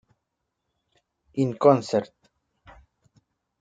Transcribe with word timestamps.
In 1.43 1.59
Concert!. 1.59 2.09